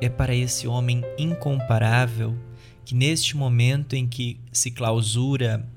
É 0.00 0.08
para 0.08 0.34
esse 0.34 0.66
homem 0.66 1.02
incomparável 1.18 2.34
que 2.84 2.94
neste 2.94 3.36
momento 3.36 3.94
em 3.94 4.08
que 4.08 4.40
se 4.50 4.70
clausura 4.70 5.68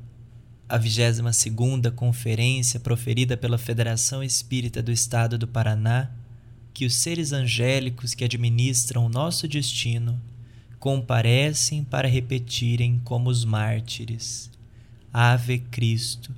a 0.68 0.80
22ª 0.80 1.91
conferência 1.91 2.80
proferida 2.80 3.36
pela 3.36 3.58
Federação 3.58 4.23
Espírita 4.23 4.81
do 4.81 4.91
Estado 4.91 5.38
do 5.38 5.48
Paraná, 5.48 6.09
que 6.73 6.86
os 6.86 6.95
seres 6.95 7.34
angélicos 7.34 8.14
que 8.14 8.23
administram 8.23 9.05
o 9.05 9.09
nosso 9.09 9.48
destino 9.48 10.20
comparecem 10.80 11.84
para 11.84 12.08
repetirem 12.08 13.00
como 13.03 13.30
os 13.30 13.45
mártires: 13.45 14.50
Ave 15.12 15.59
Cristo, 15.59 16.34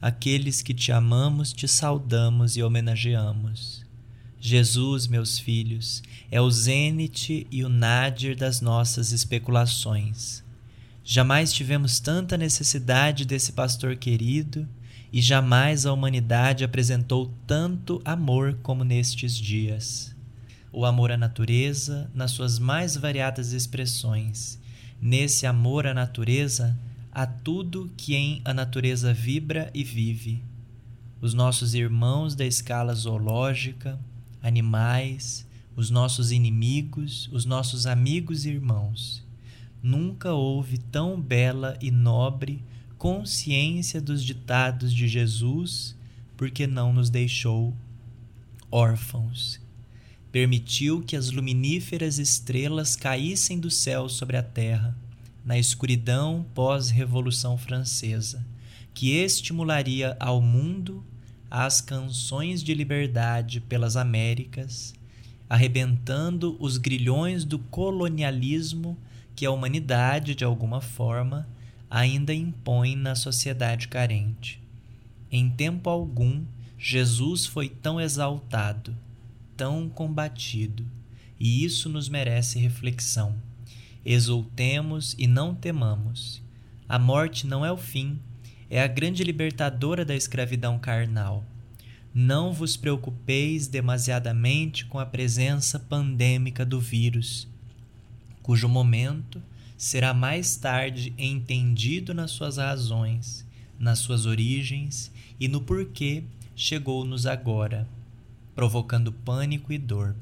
aqueles 0.00 0.62
que 0.62 0.74
te 0.74 0.92
amamos, 0.92 1.52
te 1.52 1.66
saudamos 1.66 2.56
e 2.56 2.62
homenageamos. 2.62 3.81
Jesus, 4.44 5.06
meus 5.06 5.38
filhos, 5.38 6.02
é 6.28 6.40
o 6.40 6.50
zênite 6.50 7.46
e 7.48 7.62
o 7.62 7.68
nadir 7.68 8.34
das 8.34 8.60
nossas 8.60 9.12
especulações. 9.12 10.42
Jamais 11.04 11.52
tivemos 11.52 12.00
tanta 12.00 12.36
necessidade 12.36 13.24
desse 13.24 13.52
pastor 13.52 13.94
querido 13.94 14.68
e 15.12 15.22
jamais 15.22 15.86
a 15.86 15.92
humanidade 15.92 16.64
apresentou 16.64 17.32
tanto 17.46 18.02
amor 18.04 18.58
como 18.64 18.82
nestes 18.82 19.36
dias. 19.36 20.12
O 20.72 20.84
amor 20.84 21.12
à 21.12 21.16
natureza, 21.16 22.10
nas 22.12 22.32
suas 22.32 22.58
mais 22.58 22.96
variadas 22.96 23.52
expressões. 23.52 24.58
Nesse 25.00 25.46
amor 25.46 25.86
à 25.86 25.94
natureza, 25.94 26.76
há 27.12 27.24
tudo 27.28 27.92
que 27.96 28.16
em 28.16 28.42
a 28.44 28.52
natureza 28.52 29.14
vibra 29.14 29.70
e 29.72 29.84
vive. 29.84 30.42
Os 31.20 31.32
nossos 31.32 31.74
irmãos 31.74 32.34
da 32.34 32.44
escala 32.44 32.92
zoológica, 32.92 34.00
animais, 34.42 35.46
os 35.76 35.88
nossos 35.90 36.32
inimigos, 36.32 37.28
os 37.32 37.44
nossos 37.44 37.86
amigos 37.86 38.44
e 38.44 38.50
irmãos. 38.50 39.24
Nunca 39.82 40.32
houve 40.32 40.78
tão 40.78 41.20
bela 41.20 41.76
e 41.80 41.90
nobre 41.90 42.62
consciência 42.98 44.00
dos 44.00 44.24
ditados 44.24 44.94
de 44.94 45.08
Jesus, 45.08 45.96
porque 46.36 46.66
não 46.66 46.92
nos 46.92 47.10
deixou 47.10 47.74
órfãos. 48.70 49.60
Permitiu 50.30 51.02
que 51.02 51.16
as 51.16 51.30
luminíferas 51.30 52.18
estrelas 52.18 52.94
caíssem 52.94 53.58
do 53.58 53.70
céu 53.70 54.08
sobre 54.08 54.36
a 54.36 54.42
terra, 54.42 54.96
na 55.44 55.58
escuridão 55.58 56.46
pós-Revolução 56.54 57.58
Francesa, 57.58 58.46
que 58.94 59.10
estimularia 59.10 60.16
ao 60.20 60.40
mundo 60.40 61.04
as 61.54 61.82
canções 61.82 62.62
de 62.62 62.72
liberdade 62.72 63.60
pelas 63.60 63.94
Américas, 63.94 64.94
arrebentando 65.50 66.56
os 66.58 66.78
grilhões 66.78 67.44
do 67.44 67.58
colonialismo 67.58 68.96
que 69.36 69.44
a 69.44 69.50
humanidade, 69.50 70.34
de 70.34 70.44
alguma 70.44 70.80
forma, 70.80 71.46
ainda 71.90 72.32
impõe 72.32 72.96
na 72.96 73.14
sociedade 73.14 73.86
carente. 73.88 74.62
Em 75.30 75.50
tempo 75.50 75.90
algum, 75.90 76.42
Jesus 76.78 77.44
foi 77.44 77.68
tão 77.68 78.00
exaltado, 78.00 78.96
tão 79.54 79.90
combatido, 79.90 80.86
e 81.38 81.62
isso 81.62 81.90
nos 81.90 82.08
merece 82.08 82.58
reflexão. 82.58 83.34
Exultemos 84.06 85.14
e 85.18 85.26
não 85.26 85.54
temamos. 85.54 86.42
A 86.88 86.98
morte 86.98 87.46
não 87.46 87.62
é 87.62 87.70
o 87.70 87.76
fim, 87.76 88.18
é 88.72 88.82
a 88.82 88.86
grande 88.86 89.22
libertadora 89.22 90.02
da 90.02 90.16
escravidão 90.16 90.78
carnal. 90.78 91.44
Não 92.14 92.54
vos 92.54 92.74
preocupeis 92.74 93.66
demasiadamente 93.66 94.86
com 94.86 94.98
a 94.98 95.04
presença 95.04 95.78
pandêmica 95.78 96.64
do 96.64 96.80
vírus, 96.80 97.46
cujo 98.42 98.70
momento 98.70 99.42
será 99.76 100.14
mais 100.14 100.56
tarde 100.56 101.12
entendido 101.18 102.14
nas 102.14 102.30
suas 102.30 102.56
razões, 102.56 103.44
nas 103.78 103.98
suas 103.98 104.24
origens 104.24 105.12
e 105.38 105.48
no 105.48 105.60
porquê 105.60 106.24
chegou-nos 106.56 107.26
agora, 107.26 107.86
provocando 108.54 109.12
pânico 109.12 109.70
e 109.70 109.76
dor. 109.76 110.16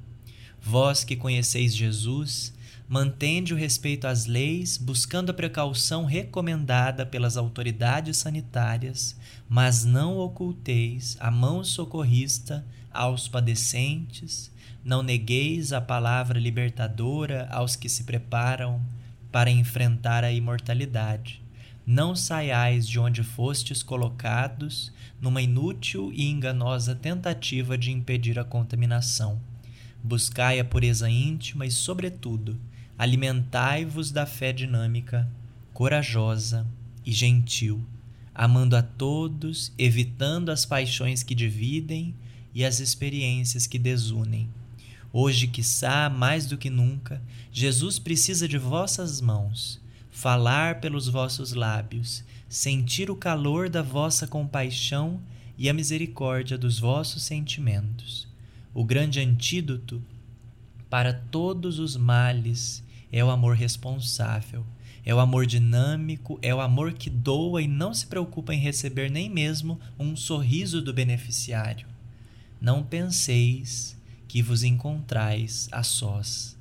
Vós 0.61 1.05
que 1.05 1.15
conheceis 1.15 1.72
Jesus, 1.72 2.53
mantende 2.90 3.54
o 3.54 3.56
respeito 3.56 4.08
às 4.08 4.26
leis, 4.26 4.76
buscando 4.76 5.30
a 5.30 5.32
precaução 5.32 6.04
recomendada 6.04 7.06
pelas 7.06 7.36
autoridades 7.36 8.16
sanitárias, 8.16 9.16
mas 9.48 9.84
não 9.84 10.18
oculteis 10.18 11.16
a 11.20 11.30
mão 11.30 11.62
socorrista 11.62 12.66
aos 12.92 13.28
padecentes, 13.28 14.50
não 14.84 15.04
negueis 15.04 15.72
a 15.72 15.80
palavra 15.80 16.40
libertadora 16.40 17.46
aos 17.52 17.76
que 17.76 17.88
se 17.88 18.02
preparam 18.02 18.82
para 19.30 19.52
enfrentar 19.52 20.24
a 20.24 20.32
imortalidade. 20.32 21.40
Não 21.86 22.16
saiais 22.16 22.88
de 22.88 22.98
onde 22.98 23.22
fostes 23.22 23.84
colocados 23.84 24.92
numa 25.20 25.40
inútil 25.40 26.10
e 26.12 26.28
enganosa 26.28 26.96
tentativa 26.96 27.78
de 27.78 27.92
impedir 27.92 28.36
a 28.36 28.42
contaminação. 28.42 29.40
Buscai 30.02 30.58
a 30.58 30.64
pureza 30.64 31.08
íntima 31.08 31.64
e, 31.64 31.70
sobretudo, 31.70 32.58
alimentai-vos 33.00 34.11
da 34.11 34.27
fé 34.27 34.53
dinâmica, 34.53 35.27
corajosa 35.72 36.66
e 37.03 37.11
gentil, 37.11 37.83
amando 38.34 38.77
a 38.77 38.83
todos, 38.83 39.72
evitando 39.78 40.50
as 40.50 40.66
paixões 40.66 41.22
que 41.22 41.34
dividem 41.34 42.15
e 42.55 42.62
as 42.62 42.78
experiências 42.78 43.66
que 43.66 43.78
desunem. 43.78 44.50
Hoje, 45.11 45.47
quiçá, 45.47 46.11
mais 46.11 46.44
do 46.44 46.59
que 46.59 46.69
nunca, 46.69 47.22
Jesus 47.50 47.99
precisa 47.99 48.47
de 48.47 48.59
vossas 48.59 49.19
mãos, 49.22 49.81
falar 50.11 50.82
pelos 50.82 51.09
vossos 51.09 51.55
lábios, 51.55 52.22
sentir 52.50 53.11
o 53.11 53.17
calor 53.17 53.71
da 53.71 53.81
vossa 53.81 54.27
compaixão 54.27 55.19
e 55.56 55.71
a 55.71 55.72
misericórdia 55.72 56.59
dos 56.59 56.78
vossos 56.78 57.22
sentimentos. 57.22 58.28
O 58.75 58.84
grande 58.84 59.21
antídoto 59.21 60.03
para 60.91 61.15
todos 61.15 61.78
os 61.78 61.97
males 61.97 62.84
é 63.12 63.25
o 63.25 63.31
amor 63.31 63.56
responsável, 63.56 64.65
é 65.04 65.15
o 65.15 65.21
amor 65.21 65.47
dinâmico, 65.47 66.38
é 66.43 66.54
o 66.54 66.60
amor 66.60 66.93
que 66.93 67.10
doa 67.10 67.62
e 67.62 67.69
não 67.69 67.93
se 67.93 68.06
preocupa 68.06 68.54
em 68.54 68.59
receber 68.59 69.10
nem 69.10 69.28
mesmo 69.28 69.81
um 69.98 70.15
sorriso 70.15 70.82
do 70.82 70.93
beneficiário. 70.93 71.88
Não 72.60 72.82
penseis 72.82 73.97
que 74.28 74.43
vos 74.43 74.62
encontrais 74.62 75.69
a 75.72 75.82
sós. 75.82 76.56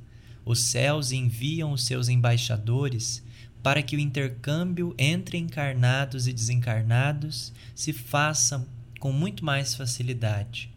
Os 0.46 0.60
céus 0.60 1.12
enviam 1.12 1.72
os 1.72 1.86
seus 1.86 2.08
embaixadores 2.08 3.22
para 3.62 3.84
que 3.84 3.96
o 3.96 4.00
intercâmbio 4.00 4.96
entre 4.98 5.38
encarnados 5.38 6.28
e 6.28 6.34
desencarnados 6.34 7.54
se 7.76 7.92
faça 7.92 8.66
com 9.00 9.12
muito 9.12 9.44
mais 9.44 9.76
facilidade. 9.76 10.72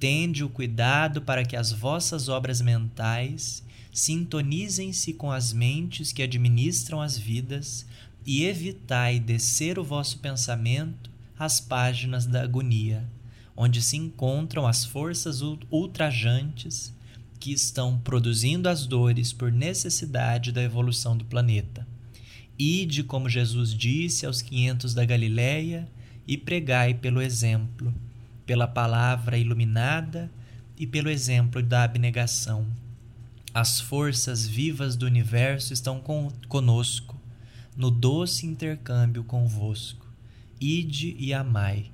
Tende 0.00 0.42
o 0.42 0.48
cuidado 0.48 1.22
para 1.22 1.44
que 1.44 1.54
as 1.54 1.70
vossas 1.70 2.28
obras 2.28 2.60
mentais 2.60 3.62
sintonizem-se 3.92 5.12
com 5.12 5.30
as 5.30 5.52
mentes 5.52 6.12
que 6.12 6.22
administram 6.22 7.00
as 7.00 7.18
vidas 7.18 7.86
e 8.24 8.44
evitai 8.44 9.20
descer 9.20 9.78
o 9.78 9.84
vosso 9.84 10.18
pensamento 10.18 11.10
às 11.38 11.60
páginas 11.60 12.26
da 12.26 12.42
agonia, 12.42 13.04
onde 13.54 13.82
se 13.82 13.96
encontram 13.96 14.66
as 14.66 14.84
forças 14.84 15.42
ultrajantes 15.70 16.94
que 17.38 17.52
estão 17.52 17.98
produzindo 17.98 18.68
as 18.68 18.86
dores 18.86 19.32
por 19.32 19.52
necessidade 19.52 20.52
da 20.52 20.62
evolução 20.62 21.16
do 21.16 21.24
planeta. 21.24 21.86
Ide, 22.58 23.02
como 23.02 23.28
Jesus 23.28 23.74
disse 23.74 24.24
aos 24.24 24.40
quinhentos 24.40 24.94
da 24.94 25.04
Galileia, 25.04 25.88
e 26.26 26.36
pregai 26.36 26.94
pelo 26.94 27.20
exemplo, 27.20 27.92
pela 28.46 28.68
palavra 28.68 29.36
iluminada 29.36 30.30
e 30.78 30.86
pelo 30.86 31.10
exemplo 31.10 31.62
da 31.62 31.82
abnegação. 31.82 32.66
As 33.54 33.80
forças 33.80 34.46
vivas 34.46 34.96
do 34.96 35.04
universo 35.04 35.74
estão 35.74 36.00
con 36.00 36.32
conosco, 36.48 37.20
no 37.76 37.90
doce 37.90 38.46
intercâmbio 38.46 39.22
convosco. 39.22 40.06
Ide 40.58 41.14
e 41.18 41.34
amai. 41.34 41.90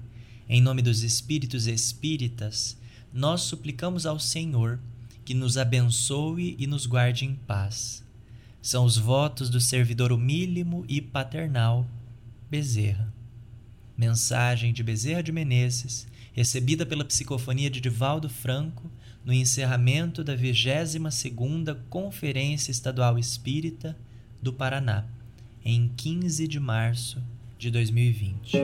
Em 0.49 0.61
nome 0.61 0.83
dos 0.83 1.03
Espíritos 1.03 1.67
Espíritas, 1.67 2.77
nós 3.13 3.41
suplicamos 3.41 4.07
ao 4.07 4.21
Senhor 4.21 4.79
que 5.25 5.35
nos 5.35 5.59
abençoe 5.59 6.55
e 6.59 6.67
nos 6.67 6.87
guarde 6.87 7.25
em 7.25 7.35
paz. 7.35 8.05
são 8.63 8.85
os 8.85 8.97
votos 8.97 9.49
do 9.51 9.61
servidor 9.61 10.13
humílimo 10.13 10.85
e 10.89 11.01
paternal 11.01 11.87
Bezerra. 12.51 13.13
Mensagem 13.97 14.73
de 14.73 14.83
Bezerra 14.83 15.23
de 15.23 15.33
Menezes, 15.33 16.07
recebida 16.33 16.85
pela 16.85 17.05
psicofonia 17.05 17.71
de 17.71 17.81
Divaldo 17.81 18.29
Franco 18.29 18.91
no 19.29 19.35
encerramento 19.35 20.25
da 20.25 20.35
22ª 20.35 21.77
Conferência 21.91 22.71
Estadual 22.71 23.19
Espírita 23.19 23.95
do 24.41 24.55
Paraná, 24.55 25.05
em 25.63 25.93
15 25.99 26.49
de 26.49 26.59
março 26.59 27.23
de 27.59 27.71
2020. 27.71 28.57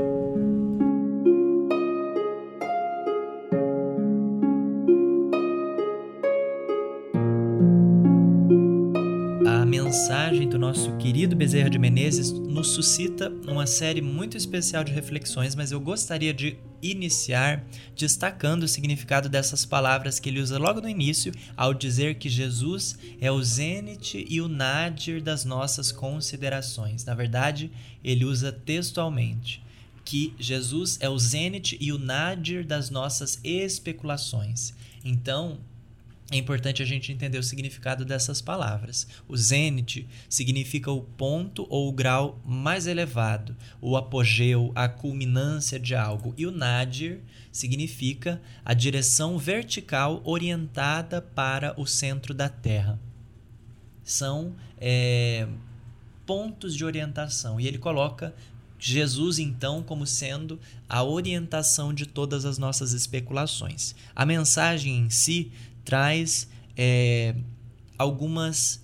Mensagem 9.94 10.48
do 10.48 10.58
nosso 10.58 10.96
querido 10.96 11.36
Bezerra 11.36 11.70
de 11.70 11.78
Menezes 11.78 12.32
nos 12.32 12.70
suscita 12.70 13.30
uma 13.46 13.64
série 13.64 14.02
muito 14.02 14.36
especial 14.36 14.82
de 14.82 14.90
reflexões, 14.90 15.54
mas 15.54 15.70
eu 15.70 15.80
gostaria 15.80 16.34
de 16.34 16.58
iniciar 16.82 17.64
destacando 17.94 18.64
o 18.64 18.68
significado 18.68 19.28
dessas 19.28 19.64
palavras 19.64 20.18
que 20.18 20.28
ele 20.28 20.40
usa 20.40 20.58
logo 20.58 20.80
no 20.80 20.88
início, 20.88 21.32
ao 21.56 21.72
dizer 21.72 22.16
que 22.16 22.28
Jesus 22.28 22.98
é 23.20 23.30
o 23.30 23.40
zênite 23.40 24.26
e 24.28 24.40
o 24.40 24.48
nadir 24.48 25.22
das 25.22 25.44
nossas 25.44 25.92
considerações. 25.92 27.04
Na 27.04 27.14
verdade, 27.14 27.70
ele 28.02 28.24
usa 28.24 28.50
textualmente 28.50 29.62
que 30.04 30.34
Jesus 30.40 30.98
é 31.00 31.08
o 31.08 31.16
zênite 31.16 31.78
e 31.80 31.92
o 31.92 31.98
nadir 31.98 32.64
das 32.64 32.90
nossas 32.90 33.38
especulações. 33.44 34.74
Então, 35.04 35.60
é 36.30 36.36
importante 36.36 36.82
a 36.82 36.86
gente 36.86 37.12
entender 37.12 37.38
o 37.38 37.42
significado 37.42 38.04
dessas 38.04 38.40
palavras. 38.40 39.06
O 39.28 39.36
zênite 39.36 40.08
significa 40.28 40.90
o 40.90 41.02
ponto 41.02 41.66
ou 41.68 41.88
o 41.88 41.92
grau 41.92 42.40
mais 42.44 42.86
elevado, 42.86 43.54
o 43.80 43.94
apogeu, 43.94 44.72
a 44.74 44.88
culminância 44.88 45.78
de 45.78 45.94
algo. 45.94 46.34
E 46.36 46.46
o 46.46 46.50
nadir 46.50 47.20
significa 47.52 48.40
a 48.64 48.72
direção 48.72 49.36
vertical 49.36 50.22
orientada 50.24 51.20
para 51.20 51.78
o 51.78 51.86
centro 51.86 52.32
da 52.32 52.48
Terra. 52.48 52.98
São 54.02 54.56
é, 54.78 55.46
pontos 56.24 56.74
de 56.74 56.86
orientação. 56.86 57.60
E 57.60 57.66
ele 57.66 57.78
coloca 57.78 58.34
Jesus, 58.78 59.38
então, 59.38 59.82
como 59.82 60.06
sendo 60.06 60.58
a 60.88 61.02
orientação 61.02 61.92
de 61.92 62.06
todas 62.06 62.44
as 62.44 62.58
nossas 62.58 62.92
especulações. 62.92 63.94
A 64.14 64.26
mensagem 64.26 64.98
em 64.98 65.10
si 65.10 65.52
traz 65.84 66.48
é, 66.76 67.34
algumas 67.98 68.82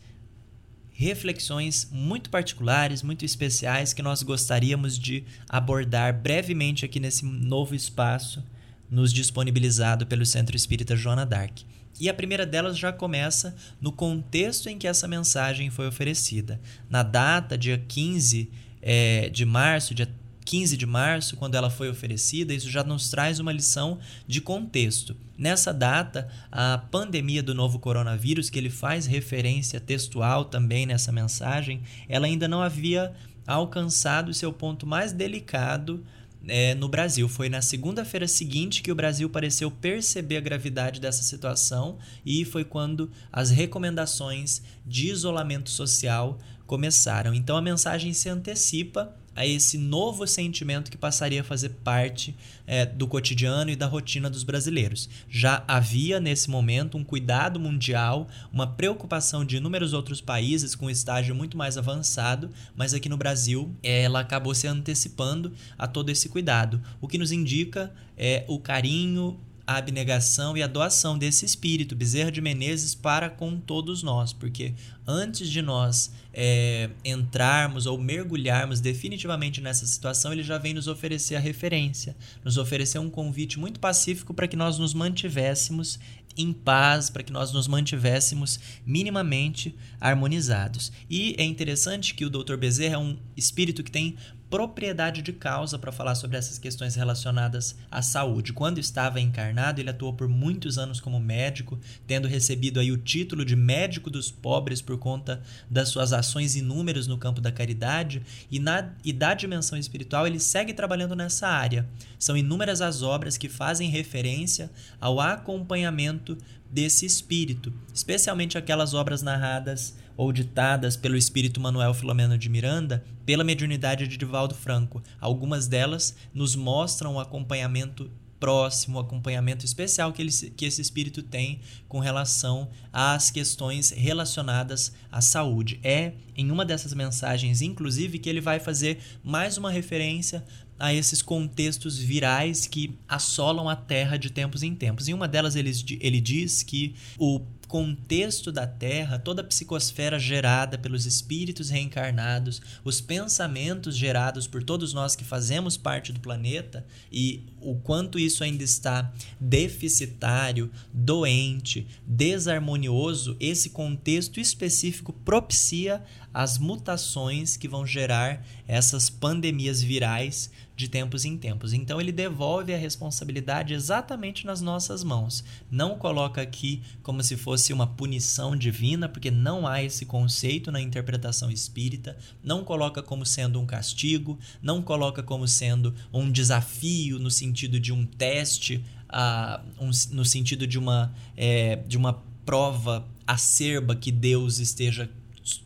reflexões 0.93 1.88
muito 1.91 2.29
particulares, 2.29 3.02
muito 3.02 3.25
especiais 3.25 3.94
que 3.94 4.02
nós 4.02 4.23
gostaríamos 4.23 4.99
de 4.99 5.25
abordar 5.49 6.12
brevemente 6.20 6.85
aqui 6.85 7.00
nesse 7.00 7.25
novo 7.25 7.75
espaço 7.75 8.44
nos 8.91 9.12
disponibilizado 9.12 10.06
pelo 10.06 10.26
Centro 10.26 10.55
Espírita 10.55 10.94
Joana 10.94 11.25
Dark. 11.25 11.61
E 11.99 12.08
a 12.08 12.14
primeira 12.14 12.44
delas 12.44 12.76
já 12.76 12.93
começa 12.93 13.55
no 13.81 13.93
contexto 13.93 14.69
em 14.69 14.79
que 14.79 14.87
essa 14.87 15.06
mensagem 15.06 15.70
foi 15.70 15.87
oferecida. 15.87 16.61
Na 16.88 17.02
data, 17.02 17.56
dia 17.56 17.79
15 17.79 18.50
é, 18.82 19.29
de 19.29 19.44
março, 19.44 19.94
dia 19.94 20.08
15 20.50 20.76
de 20.76 20.85
março, 20.85 21.37
quando 21.37 21.55
ela 21.55 21.70
foi 21.70 21.88
oferecida, 21.88 22.52
isso 22.52 22.69
já 22.69 22.82
nos 22.82 23.08
traz 23.08 23.38
uma 23.38 23.52
lição 23.52 24.00
de 24.26 24.41
contexto. 24.41 25.17
Nessa 25.38 25.73
data, 25.73 26.29
a 26.50 26.76
pandemia 26.91 27.41
do 27.41 27.55
novo 27.55 27.79
coronavírus, 27.79 28.50
que 28.50 28.58
ele 28.58 28.69
faz 28.69 29.06
referência 29.06 29.79
textual 29.79 30.44
também 30.44 30.87
nessa 30.87 31.12
mensagem, 31.12 31.82
ela 32.08 32.26
ainda 32.26 32.49
não 32.49 32.61
havia 32.61 33.12
alcançado 33.47 34.35
seu 34.35 34.52
ponto 34.52 34.88
mais 34.88 35.12
delicado 35.12 36.05
é, 36.49 36.75
no 36.75 36.88
Brasil. 36.88 37.29
Foi 37.29 37.49
na 37.49 37.62
segunda-feira 37.62 38.26
seguinte 38.26 38.82
que 38.82 38.91
o 38.91 38.97
Brasil 38.97 39.31
pareceu 39.31 39.70
perceber 39.70 40.38
a 40.38 40.41
gravidade 40.41 41.00
dessa 41.00 41.23
situação 41.23 41.97
e 42.26 42.44
foi 42.44 42.64
quando 42.64 43.08
as 43.31 43.50
recomendações 43.50 44.62
de 44.85 45.11
isolamento 45.11 45.70
social 45.70 46.41
começaram. 46.67 47.32
Então 47.32 47.56
a 47.56 47.62
mensagem 47.62 48.12
se 48.12 48.29
antecipa 48.29 49.14
a 49.40 49.46
esse 49.46 49.78
novo 49.78 50.26
sentimento 50.26 50.90
que 50.90 50.98
passaria 50.98 51.40
a 51.40 51.44
fazer 51.44 51.70
parte 51.82 52.37
é, 52.66 52.84
do 52.84 53.08
cotidiano 53.08 53.70
e 53.70 53.76
da 53.76 53.87
rotina 53.87 54.28
dos 54.28 54.42
brasileiros. 54.42 55.08
Já 55.31 55.64
havia 55.66 56.20
nesse 56.20 56.50
momento 56.50 56.98
um 56.98 57.02
cuidado 57.02 57.58
mundial, 57.58 58.28
uma 58.52 58.66
preocupação 58.66 59.42
de 59.42 59.56
inúmeros 59.56 59.94
outros 59.94 60.20
países 60.20 60.75
com 60.75 60.87
um 60.87 60.90
estágio 60.90 61.34
muito 61.34 61.56
mais 61.56 61.78
avançado, 61.78 62.50
mas 62.76 62.92
aqui 62.92 63.08
no 63.08 63.16
Brasil 63.16 63.75
ela 63.82 64.20
acabou 64.20 64.54
se 64.54 64.66
antecipando 64.66 65.54
a 65.78 65.87
todo 65.87 66.10
esse 66.10 66.28
cuidado, 66.28 66.82
o 67.00 67.08
que 67.08 67.16
nos 67.16 67.32
indica 67.32 67.90
é 68.19 68.44
o 68.46 68.60
carinho 68.60 69.40
a 69.70 69.76
abnegação 69.76 70.56
e 70.56 70.64
a 70.64 70.67
doação 70.67 71.17
desse 71.17 71.44
espírito, 71.44 71.94
Bezerra 71.94 72.32
de 72.32 72.40
Menezes, 72.40 72.93
para 72.93 73.31
com 73.31 73.56
todos 73.56 74.02
nós, 74.02 74.32
porque 74.32 74.75
antes 75.06 75.49
de 75.49 75.62
nós 75.62 76.11
é, 76.34 76.90
entrarmos 77.05 77.87
ou 77.87 77.96
mergulharmos 77.96 78.81
definitivamente 78.81 79.61
nessa 79.61 79.87
situação, 79.87 80.32
ele 80.32 80.43
já 80.43 80.58
vem 80.58 80.75
nos 80.75 80.88
oferecer 80.88 81.37
a 81.37 81.38
referência, 81.38 82.17
nos 82.44 82.58
oferecer 82.58 82.99
um 82.99 83.08
convite 83.08 83.61
muito 83.61 83.78
pacífico 83.78 84.34
para 84.34 84.49
que 84.49 84.56
nós 84.56 84.76
nos 84.76 84.93
mantivéssemos 84.93 86.00
em 86.37 86.52
paz, 86.52 87.08
para 87.08 87.23
que 87.23 87.32
nós 87.32 87.52
nos 87.52 87.69
mantivéssemos 87.69 88.58
minimamente 88.84 89.73
harmonizados. 90.00 90.90
E 91.08 91.37
é 91.38 91.44
interessante 91.44 92.14
que 92.14 92.25
o 92.25 92.31
Dr. 92.31 92.56
Bezerra 92.56 92.96
é 92.96 92.99
um 92.99 93.16
espírito 93.37 93.84
que 93.84 93.90
tem 93.90 94.16
propriedade 94.50 95.23
de 95.23 95.32
causa 95.32 95.79
para 95.79 95.93
falar 95.93 96.17
sobre 96.17 96.37
essas 96.37 96.58
questões 96.58 96.97
relacionadas 96.97 97.76
à 97.88 98.02
saúde. 98.02 98.52
Quando 98.52 98.79
estava 98.79 99.20
encarnado, 99.20 99.81
ele 99.81 99.91
atuou 99.91 100.12
por 100.12 100.29
muitos 100.29 100.76
anos 100.76 101.00
como 101.00 101.20
médico, 101.20 101.79
tendo 102.05 102.26
recebido 102.26 102.81
aí 102.81 102.91
o 102.91 102.99
título 102.99 103.44
de 103.44 103.55
médico 103.55 104.11
dos 104.11 104.29
pobres 104.31 104.82
por 104.82 104.99
conta 104.99 105.41
das 105.70 105.88
suas 105.88 106.12
ações 106.12 106.56
inúmeras 106.56 107.06
no 107.06 107.17
campo 107.17 107.41
da 107.41 107.52
caridade, 107.52 108.23
e 108.50 108.58
na 108.58 108.91
e 109.05 109.12
da 109.12 109.35
dimensão 109.35 109.79
espiritual 109.79 110.26
ele 110.26 110.41
segue 110.41 110.75
trabalhando 110.75 111.14
nessa 111.14 111.47
área. 111.47 111.88
São 112.19 112.37
inúmeras 112.37 112.81
as 112.81 113.02
obras 113.02 113.37
que 113.37 113.49
fazem 113.49 113.88
referência 113.88 114.70
ao 115.00 115.20
acompanhamento 115.20 116.37
desse 116.71 117.07
espírito, 117.07 117.73
especialmente 117.92 118.59
aquelas 118.59 118.95
obras 118.95 119.23
narradas 119.23 119.97
ou 120.20 120.34
ditadas 120.34 120.98
pelo 120.98 121.16
espírito 121.16 121.62
Manuel 121.62 121.94
Filomeno 121.94 122.36
de 122.36 122.50
Miranda, 122.50 123.02
pela 123.24 123.42
mediunidade 123.42 124.06
de 124.06 124.18
Divaldo 124.18 124.54
Franco. 124.54 125.02
Algumas 125.18 125.66
delas 125.66 126.14
nos 126.34 126.54
mostram 126.54 127.14
o 127.14 127.18
acompanhamento 127.18 128.10
próximo, 128.38 128.98
o 128.98 129.00
acompanhamento 129.00 129.64
especial 129.64 130.12
que, 130.12 130.20
ele, 130.20 130.30
que 130.30 130.66
esse 130.66 130.82
espírito 130.82 131.22
tem 131.22 131.60
com 131.88 132.00
relação 132.00 132.68
às 132.92 133.30
questões 133.30 133.92
relacionadas 133.92 134.92
à 135.10 135.22
saúde. 135.22 135.80
É 135.82 136.12
em 136.36 136.50
uma 136.50 136.66
dessas 136.66 136.92
mensagens, 136.92 137.62
inclusive, 137.62 138.18
que 138.18 138.28
ele 138.28 138.42
vai 138.42 138.60
fazer 138.60 138.98
mais 139.24 139.56
uma 139.56 139.70
referência 139.70 140.44
a 140.78 140.92
esses 140.92 141.22
contextos 141.22 141.98
virais 141.98 142.66
que 142.66 142.94
assolam 143.08 143.70
a 143.70 143.76
Terra 143.76 144.18
de 144.18 144.28
tempos 144.28 144.62
em 144.62 144.74
tempos. 144.74 145.08
Em 145.08 145.14
uma 145.14 145.26
delas, 145.26 145.56
ele, 145.56 145.72
ele 145.98 146.20
diz 146.20 146.62
que 146.62 146.94
o 147.18 147.40
contexto 147.70 148.50
da 148.50 148.66
Terra, 148.66 149.16
toda 149.16 149.42
a 149.42 149.44
psicosfera 149.44 150.18
gerada 150.18 150.76
pelos 150.76 151.06
espíritos 151.06 151.70
reencarnados, 151.70 152.60
os 152.82 153.00
pensamentos 153.00 153.96
gerados 153.96 154.48
por 154.48 154.64
todos 154.64 154.92
nós 154.92 155.14
que 155.14 155.22
fazemos 155.22 155.76
parte 155.76 156.12
do 156.12 156.18
planeta 156.18 156.84
e 157.12 157.46
o 157.60 157.76
quanto 157.76 158.18
isso 158.18 158.42
ainda 158.42 158.64
está 158.64 159.12
deficitário, 159.38 160.68
doente, 160.92 161.86
desarmonioso, 162.04 163.36
esse 163.38 163.70
contexto 163.70 164.40
específico 164.40 165.12
propicia 165.12 166.02
as 166.32 166.58
mutações 166.58 167.56
que 167.56 167.68
vão 167.68 167.87
gerar 167.87 168.44
essas 168.66 169.10
pandemias 169.10 169.82
virais 169.82 170.50
de 170.76 170.88
tempos 170.88 171.25
em 171.25 171.37
tempos. 171.37 171.75
Então 171.75 172.00
ele 172.00 172.10
devolve 172.12 172.72
a 172.72 172.78
responsabilidade 172.78 173.75
exatamente 173.75 174.46
nas 174.46 174.60
nossas 174.60 175.04
mãos. 175.04 175.44
Não 175.70 175.99
coloca 175.99 176.40
aqui 176.40 176.82
como 177.02 177.22
se 177.22 177.37
fosse 177.37 177.72
uma 177.72 177.87
punição 177.87 178.56
divina, 178.56 179.08
porque 179.08 179.30
não 179.30 179.66
há 179.66 179.82
esse 179.82 180.06
conceito 180.06 180.72
na 180.72 180.80
interpretação 180.80 181.50
espírita. 181.50 182.16
Não 182.42 182.64
coloca 182.64 183.02
como 183.02 183.26
sendo 183.26 183.60
um 183.60 183.66
castigo, 183.66 184.38
não 184.62 184.80
coloca 184.80 185.22
como 185.22 185.46
sendo 185.46 185.94
um 186.12 186.30
desafio 186.30 187.18
no 187.18 187.30
sentido 187.30 187.78
de 187.78 187.92
um 187.92 188.06
teste, 188.06 188.82
uh, 189.12 189.60
um, 189.78 189.90
no 190.12 190.25
sentido 190.25 190.66
de 190.66 190.78
uma, 190.78 191.12
é, 191.37 191.76
de 191.76 191.99
uma 191.99 192.22
prova 192.46 193.06
acerba 193.26 193.94
que 193.94 194.10
Deus 194.10 194.58
esteja 194.58 195.08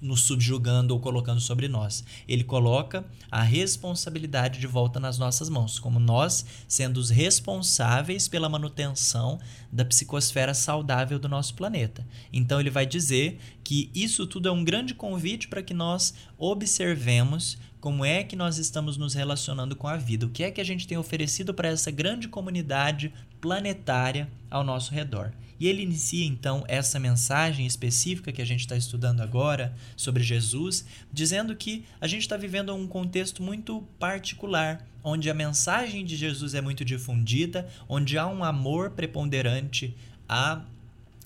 nos 0.00 0.22
subjugando 0.22 0.94
ou 0.94 1.00
colocando 1.00 1.40
sobre 1.40 1.68
nós. 1.68 2.04
Ele 2.26 2.44
coloca 2.44 3.04
a 3.30 3.42
responsabilidade 3.42 4.58
de 4.60 4.66
volta 4.66 5.00
nas 5.00 5.18
nossas 5.18 5.48
mãos, 5.48 5.78
como 5.78 5.98
nós 5.98 6.44
sendo 6.68 6.98
os 6.98 7.10
responsáveis 7.10 8.28
pela 8.28 8.48
manutenção 8.48 9.38
da 9.72 9.84
psicosfera 9.84 10.54
saudável 10.54 11.18
do 11.18 11.28
nosso 11.28 11.54
planeta. 11.54 12.06
Então 12.32 12.60
ele 12.60 12.70
vai 12.70 12.86
dizer 12.86 13.38
que 13.62 13.90
isso 13.94 14.26
tudo 14.26 14.48
é 14.48 14.52
um 14.52 14.64
grande 14.64 14.94
convite 14.94 15.48
para 15.48 15.62
que 15.62 15.74
nós 15.74 16.14
observemos 16.38 17.58
como 17.84 18.02
é 18.02 18.24
que 18.24 18.34
nós 18.34 18.56
estamos 18.56 18.96
nos 18.96 19.12
relacionando 19.12 19.76
com 19.76 19.86
a 19.86 19.98
vida, 19.98 20.24
o 20.24 20.30
que 20.30 20.42
é 20.42 20.50
que 20.50 20.58
a 20.58 20.64
gente 20.64 20.86
tem 20.86 20.96
oferecido 20.96 21.52
para 21.52 21.68
essa 21.68 21.90
grande 21.90 22.28
comunidade 22.28 23.12
planetária 23.44 24.26
ao 24.50 24.64
nosso 24.64 24.94
redor. 24.94 25.30
E 25.60 25.68
ele 25.68 25.82
inicia 25.82 26.24
então 26.24 26.64
essa 26.66 26.98
mensagem 26.98 27.66
específica 27.66 28.32
que 28.32 28.40
a 28.40 28.44
gente 28.44 28.60
está 28.60 28.74
estudando 28.74 29.20
agora 29.20 29.76
sobre 29.94 30.22
Jesus, 30.22 30.86
dizendo 31.12 31.54
que 31.54 31.84
a 32.00 32.06
gente 32.06 32.22
está 32.22 32.38
vivendo 32.38 32.74
um 32.74 32.86
contexto 32.86 33.42
muito 33.42 33.82
particular, 33.98 34.82
onde 35.02 35.28
a 35.28 35.34
mensagem 35.34 36.06
de 36.06 36.16
Jesus 36.16 36.54
é 36.54 36.62
muito 36.62 36.86
difundida, 36.86 37.68
onde 37.86 38.16
há 38.16 38.26
um 38.26 38.42
amor 38.42 38.92
preponderante 38.92 39.94
a 40.26 40.62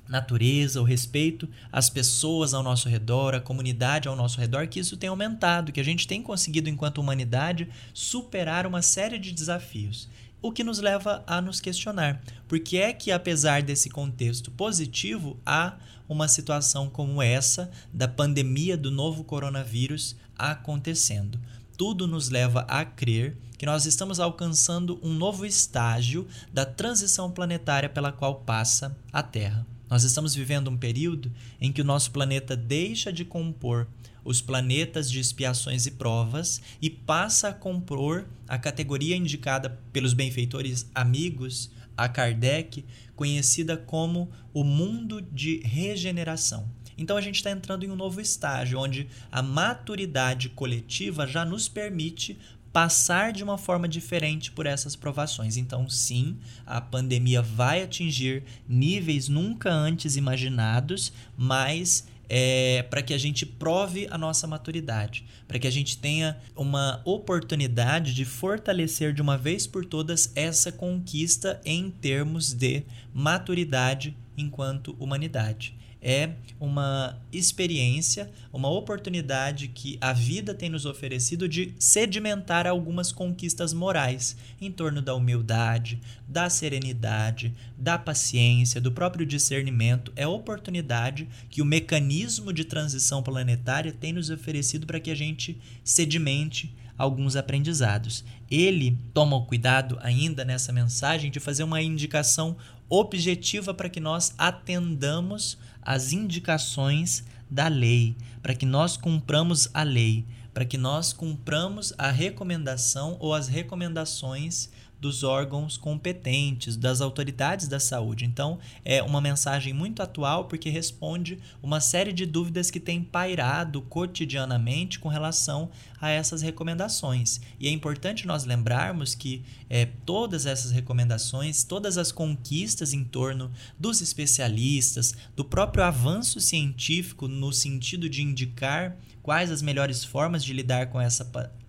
natureza, 0.08 0.80
o 0.80 0.84
respeito 0.84 1.48
às 1.70 1.88
pessoas 1.88 2.52
ao 2.52 2.64
nosso 2.64 2.88
redor, 2.88 3.32
à 3.36 3.40
comunidade 3.40 4.08
ao 4.08 4.16
nosso 4.16 4.40
redor, 4.40 4.66
que 4.66 4.80
isso 4.80 4.96
tem 4.96 5.08
aumentado, 5.08 5.70
que 5.70 5.80
a 5.80 5.84
gente 5.84 6.08
tem 6.08 6.20
conseguido, 6.20 6.68
enquanto 6.68 6.98
humanidade, 6.98 7.68
superar 7.94 8.66
uma 8.66 8.82
série 8.82 9.18
de 9.18 9.30
desafios. 9.30 10.08
O 10.40 10.52
que 10.52 10.62
nos 10.62 10.78
leva 10.78 11.24
a 11.26 11.40
nos 11.42 11.60
questionar 11.60 12.22
por 12.46 12.60
que 12.60 12.78
é 12.78 12.92
que, 12.92 13.10
apesar 13.10 13.60
desse 13.60 13.90
contexto 13.90 14.52
positivo, 14.52 15.36
há 15.44 15.76
uma 16.08 16.28
situação 16.28 16.88
como 16.88 17.20
essa 17.20 17.70
da 17.92 18.06
pandemia 18.06 18.76
do 18.76 18.90
novo 18.90 19.24
coronavírus 19.24 20.14
acontecendo. 20.38 21.40
Tudo 21.76 22.06
nos 22.06 22.28
leva 22.28 22.60
a 22.68 22.84
crer 22.84 23.36
que 23.58 23.66
nós 23.66 23.84
estamos 23.84 24.20
alcançando 24.20 25.00
um 25.02 25.12
novo 25.12 25.44
estágio 25.44 26.26
da 26.52 26.64
transição 26.64 27.30
planetária 27.30 27.88
pela 27.88 28.12
qual 28.12 28.36
passa 28.36 28.96
a 29.12 29.22
Terra. 29.24 29.66
Nós 29.90 30.04
estamos 30.04 30.34
vivendo 30.34 30.70
um 30.70 30.76
período 30.76 31.32
em 31.60 31.72
que 31.72 31.82
o 31.82 31.84
nosso 31.84 32.12
planeta 32.12 32.56
deixa 32.56 33.12
de 33.12 33.24
compor 33.24 33.88
os 34.24 34.40
planetas 34.40 35.10
de 35.10 35.20
expiações 35.20 35.86
e 35.86 35.92
provas 35.92 36.60
e 36.80 36.90
passa 36.90 37.48
a 37.48 37.52
compor 37.52 38.26
a 38.46 38.58
categoria 38.58 39.16
indicada 39.16 39.78
pelos 39.92 40.12
benfeitores 40.12 40.90
amigos 40.94 41.70
a 41.98 42.08
Kardec, 42.08 42.84
conhecida 43.16 43.76
como 43.76 44.30
o 44.54 44.62
mundo 44.62 45.20
de 45.20 45.58
regeneração. 45.64 46.70
Então 46.96 47.16
a 47.16 47.20
gente 47.20 47.36
está 47.36 47.50
entrando 47.50 47.84
em 47.84 47.90
um 47.90 47.96
novo 47.96 48.20
estágio 48.20 48.78
onde 48.78 49.08
a 49.30 49.42
maturidade 49.42 50.48
coletiva 50.48 51.26
já 51.26 51.44
nos 51.44 51.68
permite 51.68 52.38
passar 52.72 53.32
de 53.32 53.42
uma 53.42 53.58
forma 53.58 53.88
diferente 53.88 54.52
por 54.52 54.66
essas 54.66 54.94
provações. 54.94 55.56
Então, 55.56 55.88
sim, 55.88 56.36
a 56.66 56.80
pandemia 56.80 57.40
vai 57.42 57.82
atingir 57.82 58.44
níveis 58.68 59.28
nunca 59.28 59.72
antes 59.72 60.16
imaginados, 60.16 61.12
mas 61.36 62.06
é, 62.28 62.82
para 62.90 63.02
que 63.02 63.14
a 63.14 63.18
gente 63.18 63.46
prove 63.46 64.06
a 64.10 64.18
nossa 64.18 64.46
maturidade, 64.46 65.24
para 65.46 65.58
que 65.58 65.66
a 65.66 65.70
gente 65.70 65.98
tenha 65.98 66.36
uma 66.54 67.00
oportunidade 67.04 68.14
de 68.14 68.24
fortalecer 68.24 69.12
de 69.12 69.22
uma 69.22 69.38
vez 69.38 69.66
por 69.66 69.84
todas 69.84 70.32
essa 70.34 70.70
conquista 70.70 71.60
em 71.64 71.90
termos 71.90 72.52
de 72.52 72.84
maturidade 73.14 74.16
enquanto 74.36 74.96
humanidade 74.98 75.77
é 76.00 76.30
uma 76.60 77.18
experiência, 77.32 78.30
uma 78.52 78.70
oportunidade 78.70 79.68
que 79.68 79.98
a 80.00 80.12
vida 80.12 80.54
tem 80.54 80.68
nos 80.68 80.86
oferecido 80.86 81.48
de 81.48 81.74
sedimentar 81.78 82.66
algumas 82.66 83.12
conquistas 83.12 83.72
morais 83.72 84.36
em 84.60 84.70
torno 84.70 85.02
da 85.02 85.14
humildade, 85.14 86.00
da 86.26 86.48
serenidade, 86.48 87.54
da 87.76 87.98
paciência, 87.98 88.80
do 88.80 88.92
próprio 88.92 89.26
discernimento. 89.26 90.12
É 90.14 90.26
oportunidade 90.26 91.28
que 91.50 91.62
o 91.62 91.66
mecanismo 91.66 92.52
de 92.52 92.64
transição 92.64 93.22
planetária 93.22 93.92
tem 93.92 94.12
nos 94.12 94.30
oferecido 94.30 94.86
para 94.86 95.00
que 95.00 95.10
a 95.10 95.14
gente 95.14 95.60
sedimente 95.84 96.74
alguns 96.96 97.36
aprendizados. 97.36 98.24
Ele 98.50 98.98
toma 99.14 99.36
o 99.36 99.46
cuidado 99.46 99.96
ainda 100.00 100.44
nessa 100.44 100.72
mensagem 100.72 101.30
de 101.30 101.38
fazer 101.38 101.62
uma 101.62 101.80
indicação 101.80 102.56
objetiva 102.88 103.72
para 103.72 103.88
que 103.88 104.00
nós 104.00 104.34
atendamos 104.36 105.58
as 105.88 106.12
indicações 106.12 107.24
da 107.50 107.66
lei, 107.66 108.14
para 108.42 108.54
que 108.54 108.66
nós 108.66 108.98
cumpramos 108.98 109.70
a 109.72 109.82
lei, 109.82 110.22
para 110.52 110.66
que 110.66 110.76
nós 110.76 111.14
cumpramos 111.14 111.94
a 111.96 112.10
recomendação 112.10 113.16
ou 113.18 113.32
as 113.32 113.48
recomendações 113.48 114.68
dos 115.00 115.22
órgãos 115.22 115.76
competentes, 115.76 116.76
das 116.76 117.00
autoridades 117.00 117.68
da 117.68 117.78
saúde. 117.78 118.24
Então, 118.24 118.58
é 118.84 119.02
uma 119.02 119.20
mensagem 119.20 119.72
muito 119.72 120.02
atual 120.02 120.46
porque 120.46 120.68
responde 120.68 121.38
uma 121.62 121.80
série 121.80 122.12
de 122.12 122.26
dúvidas 122.26 122.70
que 122.70 122.80
têm 122.80 123.02
pairado 123.02 123.80
cotidianamente 123.82 124.98
com 124.98 125.08
relação 125.08 125.70
a 126.00 126.10
essas 126.10 126.42
recomendações. 126.42 127.40
E 127.58 127.68
é 127.68 127.70
importante 127.70 128.26
nós 128.26 128.44
lembrarmos 128.44 129.14
que 129.14 129.44
é, 129.68 129.86
todas 130.04 130.46
essas 130.46 130.70
recomendações, 130.70 131.64
todas 131.64 131.98
as 131.98 132.12
conquistas 132.12 132.92
em 132.92 133.04
torno 133.04 133.50
dos 133.78 134.00
especialistas, 134.00 135.14
do 135.36 135.44
próprio 135.44 135.84
avanço 135.84 136.40
científico 136.40 137.28
no 137.28 137.52
sentido 137.52 138.08
de 138.08 138.22
indicar 138.22 138.96
quais 139.22 139.50
as 139.50 139.62
melhores 139.62 140.04
formas 140.04 140.44
de 140.44 140.52
lidar 140.52 140.86
com 140.86 141.00
essa, 141.00 141.24